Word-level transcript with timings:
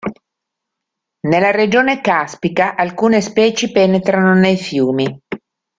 Nella 1.27 1.51
regione 1.51 2.01
caspica 2.01 2.73
alcune 2.75 3.21
specie 3.21 3.69
penetrano 3.71 4.33
nei 4.33 4.57
fiumi. 4.57 5.21